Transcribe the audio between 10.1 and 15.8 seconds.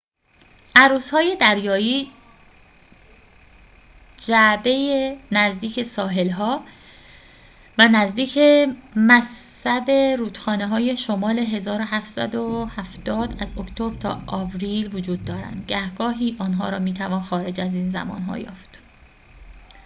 رودخانه‌های شمال ۱۷۷۰ از اکتبر تا آوریل وجود دارند